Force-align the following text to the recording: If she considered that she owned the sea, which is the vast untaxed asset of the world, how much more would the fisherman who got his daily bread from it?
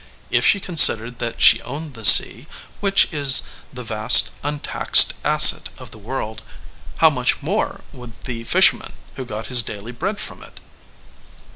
If 0.31 0.43
she 0.43 0.59
considered 0.59 1.19
that 1.19 1.43
she 1.43 1.61
owned 1.61 1.93
the 1.93 2.03
sea, 2.03 2.47
which 2.79 3.07
is 3.13 3.43
the 3.71 3.83
vast 3.83 4.31
untaxed 4.43 5.13
asset 5.23 5.69
of 5.77 5.91
the 5.91 5.99
world, 5.99 6.41
how 6.97 7.11
much 7.11 7.43
more 7.43 7.81
would 7.91 8.19
the 8.23 8.43
fisherman 8.45 8.93
who 9.13 9.25
got 9.25 9.45
his 9.53 9.61
daily 9.61 9.91
bread 9.91 10.17
from 10.19 10.41
it? 10.41 10.59